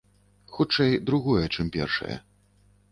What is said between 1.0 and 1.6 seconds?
другое,